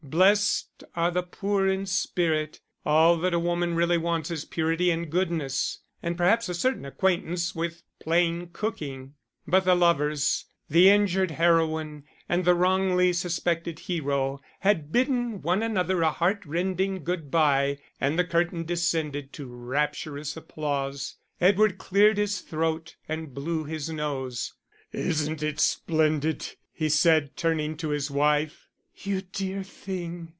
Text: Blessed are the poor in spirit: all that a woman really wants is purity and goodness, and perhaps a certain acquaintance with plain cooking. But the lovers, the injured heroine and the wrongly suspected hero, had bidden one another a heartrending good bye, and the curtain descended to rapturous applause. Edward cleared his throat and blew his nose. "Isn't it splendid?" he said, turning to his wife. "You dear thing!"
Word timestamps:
Blessed 0.03 0.83
are 0.93 1.09
the 1.11 1.23
poor 1.23 1.67
in 1.69 1.85
spirit: 1.85 2.59
all 2.85 3.15
that 3.19 3.33
a 3.35 3.39
woman 3.39 3.75
really 3.75 3.97
wants 3.99 4.29
is 4.31 4.43
purity 4.43 4.89
and 4.91 5.09
goodness, 5.09 5.79
and 6.03 6.17
perhaps 6.17 6.49
a 6.49 6.53
certain 6.53 6.83
acquaintance 6.85 7.55
with 7.55 7.83
plain 7.99 8.49
cooking. 8.51 9.13
But 9.47 9.63
the 9.63 9.73
lovers, 9.75 10.47
the 10.69 10.89
injured 10.89 11.31
heroine 11.31 12.03
and 12.27 12.43
the 12.43 12.55
wrongly 12.55 13.13
suspected 13.13 13.79
hero, 13.81 14.41
had 14.61 14.91
bidden 14.91 15.41
one 15.43 15.63
another 15.63 16.01
a 16.01 16.11
heartrending 16.11 17.03
good 17.05 17.31
bye, 17.31 17.77
and 18.01 18.17
the 18.19 18.25
curtain 18.25 18.65
descended 18.65 19.31
to 19.33 19.45
rapturous 19.45 20.35
applause. 20.35 21.15
Edward 21.39 21.77
cleared 21.77 22.17
his 22.17 22.41
throat 22.41 22.95
and 23.07 23.33
blew 23.35 23.63
his 23.63 23.89
nose. 23.89 24.55
"Isn't 24.91 25.41
it 25.43 25.61
splendid?" 25.61 26.55
he 26.73 26.89
said, 26.89 27.37
turning 27.37 27.77
to 27.77 27.89
his 27.89 28.11
wife. 28.11 28.67
"You 29.03 29.21
dear 29.21 29.63
thing!" 29.63 30.29